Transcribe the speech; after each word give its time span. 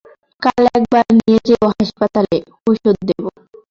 কাল 0.41 0.63
একবার 0.77 1.05
নিয়ে 1.17 1.39
যেও 1.47 1.65
হাসপাতালে, 1.71 2.37
ওষুধ 2.67 2.97
দেব। 3.09 3.23